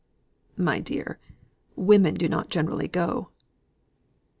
My 0.57 0.79
dear, 0.79 1.19
women 1.75 2.15
do 2.15 2.27
not 2.27 2.49
generally 2.49 2.87
go." 2.87 3.29